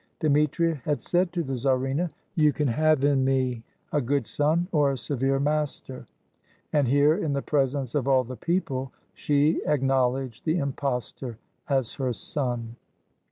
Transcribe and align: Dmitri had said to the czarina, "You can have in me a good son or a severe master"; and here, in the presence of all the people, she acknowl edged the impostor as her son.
Dmitri 0.19 0.81
had 0.83 0.99
said 1.03 1.31
to 1.31 1.43
the 1.43 1.53
czarina, 1.55 2.09
"You 2.33 2.53
can 2.53 2.67
have 2.69 3.03
in 3.03 3.23
me 3.23 3.61
a 3.93 4.01
good 4.01 4.25
son 4.25 4.67
or 4.71 4.89
a 4.89 4.97
severe 4.97 5.39
master"; 5.39 6.07
and 6.73 6.87
here, 6.87 7.13
in 7.15 7.33
the 7.33 7.43
presence 7.43 7.93
of 7.93 8.07
all 8.07 8.23
the 8.23 8.35
people, 8.35 8.91
she 9.13 9.61
acknowl 9.63 10.25
edged 10.25 10.43
the 10.43 10.57
impostor 10.57 11.37
as 11.69 11.93
her 11.93 12.13
son. 12.13 12.77